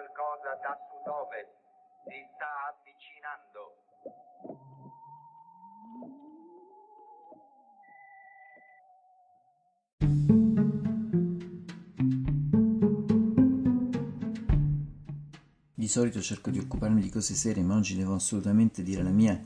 qualcosa 0.00 0.56
da 0.62 0.78
sud-ovest. 0.88 1.52
Si 2.04 2.16
sta 2.34 2.72
avvicinando. 2.72 3.76
Di 15.74 15.88
solito 15.88 16.20
cerco 16.20 16.50
di 16.50 16.58
occuparmi 16.58 17.00
di 17.00 17.10
cose 17.10 17.34
serie, 17.34 17.62
ma 17.62 17.74
oggi 17.74 17.96
devo 17.96 18.14
assolutamente 18.14 18.82
dire 18.82 19.02
la 19.02 19.10
mia 19.10 19.38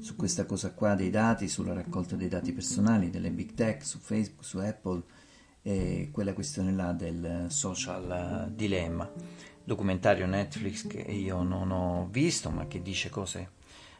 su 0.00 0.16
questa 0.16 0.46
cosa 0.46 0.72
qua 0.72 0.94
dei 0.94 1.10
dati, 1.10 1.48
sulla 1.48 1.74
raccolta 1.74 2.14
dei 2.14 2.28
dati 2.28 2.52
personali, 2.52 3.10
delle 3.10 3.30
big 3.30 3.52
tech, 3.54 3.84
su 3.84 3.98
Facebook, 3.98 4.44
su 4.44 4.58
Apple 4.58 5.02
e 5.68 6.08
quella 6.10 6.32
questione 6.32 6.72
là 6.72 6.92
del 6.92 7.44
social 7.48 8.50
dilemma. 8.54 9.06
Documentario 9.62 10.24
Netflix 10.24 10.86
che 10.86 11.00
io 11.00 11.42
non 11.42 11.70
ho 11.70 12.08
visto, 12.10 12.48
ma 12.48 12.66
che 12.66 12.80
dice 12.80 13.10
cose 13.10 13.56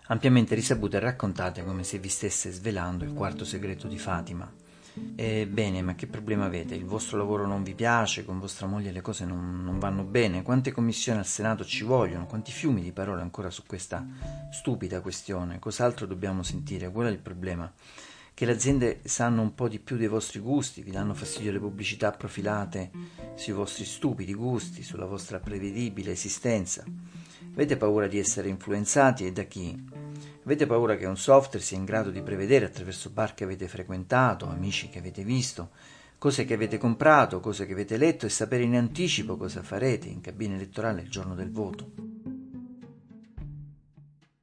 ampiamente 0.06 0.54
risabute 0.54 0.96
e 0.96 1.00
raccontate 1.00 1.62
come 1.62 1.84
se 1.84 1.98
vi 1.98 2.08
stesse 2.08 2.50
svelando 2.50 3.04
il 3.04 3.12
quarto 3.12 3.44
segreto 3.44 3.86
di 3.86 3.98
Fatima. 3.98 4.50
Ebbene, 5.14 5.82
ma 5.82 5.94
che 5.94 6.06
problema 6.06 6.46
avete? 6.46 6.74
Il 6.74 6.86
vostro 6.86 7.18
lavoro 7.18 7.46
non 7.46 7.62
vi 7.62 7.74
piace, 7.74 8.24
con 8.24 8.38
vostra 8.38 8.66
moglie 8.66 8.90
le 8.90 9.02
cose 9.02 9.26
non, 9.26 9.62
non, 9.62 9.78
vanno 9.78 10.04
bene? 10.04 10.42
Quante 10.42 10.72
commissioni 10.72 11.18
al 11.18 11.26
Senato 11.26 11.66
ci 11.66 11.84
vogliono? 11.84 12.24
Quanti 12.24 12.50
fiumi 12.50 12.80
di 12.80 12.92
parole 12.92 13.20
ancora 13.20 13.50
su 13.50 13.64
questa 13.66 14.04
stupida 14.50 15.02
questione? 15.02 15.58
Cos'altro 15.58 16.06
dobbiamo 16.06 16.42
sentire? 16.42 16.90
Qual 16.90 17.08
è 17.08 17.10
il 17.10 17.18
problema? 17.18 17.70
Che 18.38 18.46
le 18.46 18.52
aziende 18.52 19.00
sanno 19.02 19.42
un 19.42 19.52
po' 19.52 19.66
di 19.66 19.80
più 19.80 19.96
dei 19.96 20.06
vostri 20.06 20.38
gusti, 20.38 20.82
vi 20.82 20.92
danno 20.92 21.12
fastidio 21.12 21.50
le 21.50 21.58
pubblicità 21.58 22.12
profilate 22.12 22.92
sui 23.34 23.52
vostri 23.52 23.84
stupidi 23.84 24.32
gusti, 24.32 24.84
sulla 24.84 25.06
vostra 25.06 25.40
prevedibile 25.40 26.12
esistenza. 26.12 26.84
Avete 27.52 27.76
paura 27.76 28.06
di 28.06 28.16
essere 28.16 28.48
influenzati 28.48 29.26
e 29.26 29.32
da 29.32 29.42
chi? 29.42 29.76
Avete 30.44 30.66
paura 30.66 30.96
che 30.96 31.06
un 31.06 31.16
software 31.16 31.64
sia 31.64 31.78
in 31.78 31.84
grado 31.84 32.10
di 32.10 32.22
prevedere 32.22 32.66
attraverso 32.66 33.10
bar 33.10 33.34
che 33.34 33.42
avete 33.42 33.66
frequentato, 33.66 34.48
amici 34.48 34.88
che 34.88 35.00
avete 35.00 35.24
visto, 35.24 35.70
cose 36.16 36.44
che 36.44 36.54
avete 36.54 36.78
comprato, 36.78 37.40
cose 37.40 37.66
che 37.66 37.72
avete 37.72 37.96
letto 37.96 38.24
e 38.24 38.28
sapere 38.28 38.62
in 38.62 38.76
anticipo 38.76 39.36
cosa 39.36 39.64
farete 39.64 40.06
in 40.06 40.20
cabina 40.20 40.54
elettorale 40.54 41.02
il 41.02 41.10
giorno 41.10 41.34
del 41.34 41.50
voto? 41.50 42.07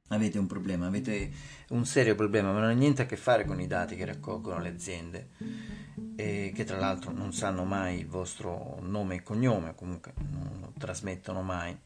Avete 0.08 0.38
un 0.38 0.46
problema, 0.46 0.86
avete 0.86 1.30
un 1.70 1.84
serio 1.84 2.14
problema, 2.14 2.52
ma 2.52 2.60
non 2.60 2.68
ha 2.68 2.72
niente 2.72 3.02
a 3.02 3.06
che 3.06 3.16
fare 3.16 3.44
con 3.44 3.60
i 3.60 3.66
dati 3.66 3.96
che 3.96 4.04
raccolgono 4.04 4.60
le 4.60 4.68
aziende, 4.68 5.28
e 6.14 6.52
che 6.54 6.64
tra 6.64 6.78
l'altro 6.78 7.10
non 7.10 7.32
sanno 7.32 7.64
mai 7.64 7.98
il 7.98 8.06
vostro 8.06 8.78
nome 8.82 9.16
e 9.16 9.22
cognome, 9.22 9.74
comunque 9.74 10.12
non 10.30 10.58
lo 10.60 10.72
trasmettono 10.78 11.42
mai. 11.42 11.76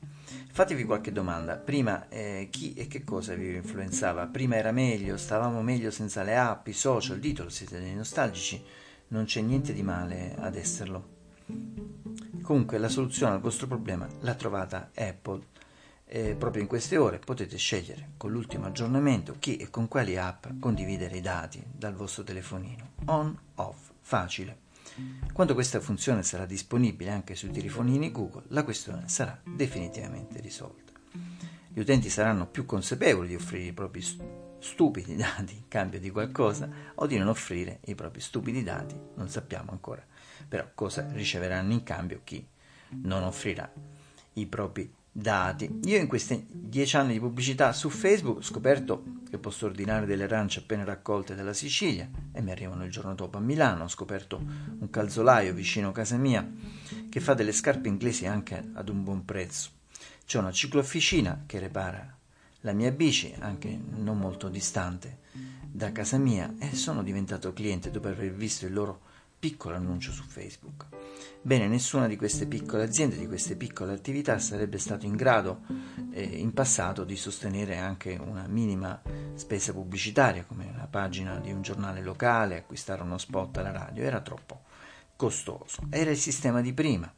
Fatevi 0.53 0.85
qualche 0.85 1.13
domanda. 1.13 1.57
Prima 1.57 2.09
eh, 2.09 2.49
chi 2.51 2.75
e 2.75 2.87
che 2.87 3.05
cosa 3.05 3.35
vi 3.35 3.55
influenzava? 3.55 4.27
Prima 4.27 4.57
era 4.57 4.71
meglio, 4.71 5.17
stavamo 5.17 5.63
meglio 5.63 5.91
senza 5.91 6.23
le 6.23 6.37
app, 6.37 6.67
i 6.67 6.73
social, 6.73 7.19
ditelo, 7.19 7.49
siete 7.49 7.81
dei 7.81 7.95
nostalgici, 7.95 8.63
non 9.09 9.25
c'è 9.25 9.41
niente 9.41 9.73
di 9.73 9.83
male 9.83 10.35
ad 10.39 10.57
esserlo. 10.57 11.19
Comunque 12.43 12.79
la 12.79 12.89
soluzione 12.89 13.35
al 13.35 13.41
vostro 13.41 13.67
problema 13.67 14.09
l'ha 14.21 14.35
trovata 14.35 14.91
Apple 14.95 15.47
eh, 16.13 16.35
proprio 16.35 16.61
in 16.61 16.69
queste 16.69 16.97
ore 16.97 17.21
potete 17.21 17.57
scegliere 17.57 18.11
con 18.17 18.33
l'ultimo 18.33 18.67
aggiornamento 18.67 19.37
chi 19.39 19.57
e 19.57 19.71
con 19.71 19.87
quali 19.87 20.17
app 20.17 20.47
condividere 20.59 21.17
i 21.17 21.21
dati 21.21 21.63
dal 21.71 21.95
vostro 21.95 22.25
telefonino. 22.25 22.91
On, 23.07 23.39
off, 23.55 23.93
facile. 24.01 24.69
Quando 25.33 25.55
questa 25.55 25.79
funzione 25.79 26.25
sarà 26.25 26.47
disponibile 26.47 27.11
anche 27.11 27.37
sui 27.37 27.53
telefonini 27.53 28.11
Google, 28.11 28.43
la 28.49 28.65
questione 28.65 29.09
sarà 29.09 29.41
definitivamente 29.45 30.41
risolta. 30.41 30.93
Gli 31.69 31.79
utenti 31.79 32.11
saranno 32.11 32.49
più 32.49 32.67
consapevoli 32.67 33.29
di 33.29 33.37
offrire 33.37 33.69
i 33.69 33.73
propri 33.73 34.03
stupidi 34.59 35.15
dati 35.15 35.55
in 35.55 35.69
cambio 35.69 36.01
di 36.01 36.11
qualcosa 36.11 36.69
o 36.97 37.07
di 37.07 37.19
non 37.19 37.29
offrire 37.29 37.79
i 37.85 37.95
propri 37.95 38.21
stupidi 38.21 38.65
dati, 38.65 38.99
non 39.15 39.29
sappiamo 39.29 39.71
ancora, 39.71 40.05
però 40.49 40.69
cosa 40.75 41.07
riceveranno 41.13 41.73
in 41.73 41.85
cambio 41.85 42.23
chi 42.25 42.45
non 43.03 43.23
offrirà 43.23 43.73
i 44.35 44.47
propri 44.47 44.93
dati. 45.13 45.81
Io 45.85 45.99
in 45.99 46.07
questi 46.07 46.47
dieci 46.49 46.97
anni 46.97 47.15
di 47.15 47.21
pubblicità 47.21 47.73
su 47.73 47.89
Facebook 47.89 48.39
ho 48.39 48.43
scoperto 48.43 49.05
che 49.29 49.39
posso 49.39 49.67
ordinare 49.67 50.07
delle 50.07 50.25
arance 50.25 50.61
appena 50.61 50.85
raccolte 50.85 51.35
dalla 51.35 51.53
Sicilia 51.53 52.09
e 52.33 52.41
mi 52.41 52.51
arrivano 52.51 52.85
il 52.85 52.91
giorno 52.91 53.15
dopo 53.15 53.39
a 53.39 53.41
Milano. 53.41 53.85
Ho 53.85 53.89
scoperto 53.89 54.37
un 54.37 54.89
calzolaio 54.91 55.53
vicino 55.53 55.89
a 55.89 55.93
casa 55.93 56.17
mia 56.17 56.49
che 57.09 57.21
fa 57.21 57.35
delle 57.35 57.53
scarpe 57.53 57.89
inglesi 57.89 58.27
anche 58.27 58.71
ad 58.73 58.89
un 58.89 59.03
buon 59.03 59.25
prezzo. 59.25 59.71
C'è 60.25 60.39
una 60.39 60.53
ciclofficina 60.53 61.43
che 61.47 61.59
repara 61.59 62.17
la 62.61 62.73
mia 62.73 62.93
bici, 62.93 63.35
anche 63.39 63.79
non 63.97 64.19
molto 64.19 64.49
distante 64.49 65.19
da 65.73 65.93
casa 65.93 66.19
mia, 66.19 66.55
e 66.59 66.75
sono 66.75 67.03
diventato 67.03 67.53
cliente 67.53 67.91
dopo 67.91 68.09
aver 68.09 68.33
visto 68.33 68.67
il 68.67 68.73
loro 68.73 69.01
piccolo 69.41 69.75
annuncio 69.75 70.13
su 70.13 70.23
Facebook. 70.23 70.87
Bene, 71.41 71.67
nessuna 71.67 72.07
di 72.07 72.17
queste 72.17 72.47
piccole 72.47 72.83
aziende, 72.83 73.17
di 73.17 73.27
queste 73.27 73.57
piccole 73.57 73.95
attività 73.95 74.39
sarebbe 74.39 74.77
stato 74.77 75.07
in 75.07 75.17
grado 75.17 75.63
eh, 76.13 76.23
in 76.23 76.53
passato 76.53 77.05
di 77.05 77.17
sostenere 77.17 77.79
anche 77.79 78.21
una 78.23 78.47
minima 78.47 79.01
spesa 79.35 79.73
pubblicitaria, 79.73 80.45
come 80.45 80.67
una 80.67 80.87
pagina 80.87 81.39
di 81.39 81.51
un 81.51 81.63
giornale 81.63 82.03
locale, 82.03 82.59
acquistare 82.59 83.01
uno 83.01 83.17
spot 83.17 83.57
alla 83.57 83.73
radio, 83.73 84.05
era 84.05 84.21
troppo 84.21 84.65
costoso. 85.17 85.87
Era 85.89 86.11
il 86.11 86.19
sistema 86.19 86.61
di 86.61 86.75
prima, 86.75 87.11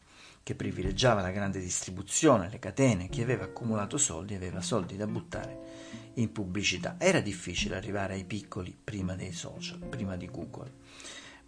che 0.44 0.54
privilegiava 0.54 1.20
la 1.22 1.30
grande 1.30 1.58
distribuzione, 1.58 2.48
le 2.48 2.60
catene, 2.60 3.08
chi 3.08 3.22
aveva 3.22 3.44
accumulato 3.44 3.98
soldi 3.98 4.34
aveva 4.34 4.60
soldi 4.60 4.96
da 4.96 5.08
buttare 5.08 5.58
in 6.14 6.30
pubblicità. 6.30 6.94
Era 6.98 7.20
difficile 7.20 7.74
arrivare 7.74 8.14
ai 8.14 8.24
piccoli 8.24 8.76
prima 8.82 9.16
dei 9.16 9.32
social, 9.32 9.78
prima 9.78 10.16
di 10.16 10.26
Google. 10.30 10.70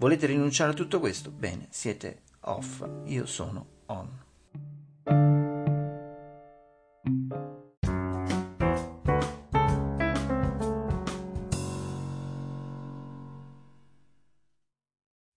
Volete 0.05 0.27
rinunciare 0.27 0.73
a 0.73 0.75
tutto 0.75 1.01
questo? 1.01 1.31
Bene, 1.31 1.67
siete 1.71 2.25
off, 2.41 2.87
io 3.07 3.25
sono 3.25 3.85
on. 3.87 4.23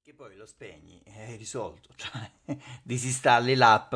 Che 0.02 0.14
poi 0.14 0.36
lo 0.36 0.46
spegni, 0.46 1.02
è 1.06 1.38
risolto, 1.38 1.92
cioè 1.96 2.30
disinstalli 2.84 3.56
l'app, 3.56 3.96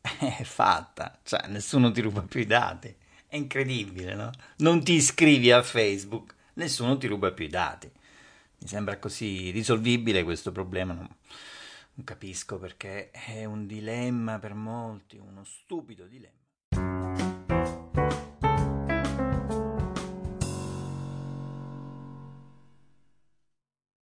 è 0.00 0.42
fatta, 0.42 1.20
cioè 1.22 1.46
nessuno 1.46 1.92
ti 1.92 2.00
ruba 2.00 2.22
più 2.22 2.40
i 2.40 2.46
dati. 2.46 2.92
È 3.24 3.36
incredibile, 3.36 4.16
no? 4.16 4.32
Non 4.56 4.82
ti 4.82 4.94
iscrivi 4.94 5.52
a 5.52 5.62
Facebook, 5.62 6.34
nessuno 6.54 6.98
ti 6.98 7.06
ruba 7.06 7.30
più 7.30 7.44
i 7.44 7.48
dati. 7.48 7.88
Mi 8.66 8.72
sembra 8.72 8.98
così 8.98 9.50
risolvibile 9.50 10.24
questo 10.24 10.50
problema, 10.50 10.92
non, 10.92 11.08
non 11.94 12.04
capisco 12.04 12.58
perché 12.58 13.12
è 13.12 13.44
un 13.44 13.64
dilemma 13.64 14.40
per 14.40 14.54
molti, 14.54 15.18
uno 15.18 15.44
stupido 15.44 16.04
dilemma. 16.06 16.45